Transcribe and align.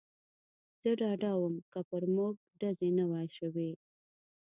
زه 0.81 0.89
ډاډه 0.99 1.31
ووم، 1.35 1.55
که 1.71 1.79
پر 1.89 2.03
موږ 2.15 2.35
ډزې 2.59 2.89
نه 2.97 3.05
وای 3.09 3.27
شوې. 3.37 3.69